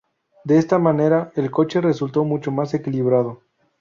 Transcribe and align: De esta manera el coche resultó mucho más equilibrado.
De 0.43 0.57
esta 0.57 0.79
manera 0.79 1.31
el 1.35 1.51
coche 1.51 1.79
resultó 1.79 2.23
mucho 2.23 2.51
más 2.51 2.73
equilibrado. 2.73 3.43